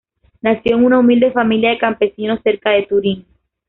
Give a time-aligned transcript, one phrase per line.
[0.41, 3.27] Nació en una humilde familia de campesinos cerca de Turín.